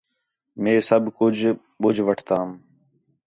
مئے 0.61 0.75
سب 0.89 1.03
کُج 1.17 1.37
بجھ 1.81 2.01
وٹھتام 2.07 2.47